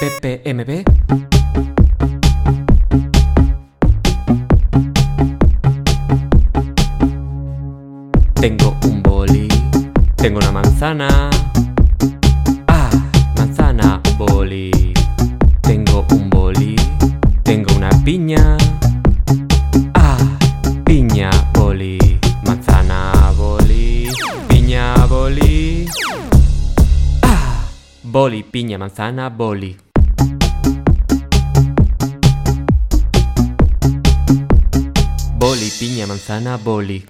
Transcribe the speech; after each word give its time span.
BPMB 0.00 0.84
Tengo 8.34 8.76
un 8.84 9.00
boli, 9.00 9.48
tengo 10.16 10.38
una 10.38 10.50
manzana. 10.50 11.30
Ah, 12.66 12.90
manzana, 13.36 14.00
boli. 14.18 14.92
Tengo 15.62 16.04
un 16.10 16.28
boli, 16.28 16.76
tengo 17.42 17.74
una 17.74 17.88
piña. 18.04 18.56
Ah, 19.94 20.18
piña, 20.84 21.30
boli. 21.54 21.98
Manzana, 22.44 23.32
boli. 23.34 24.10
Piña, 24.48 25.06
boli. 25.06 25.88
Boli, 28.14 28.44
piña, 28.44 28.78
manzana, 28.78 29.28
boli. 29.28 29.76
Boli, 35.36 35.68
piña, 35.80 36.06
manzana, 36.06 36.56
boli. 36.56 37.04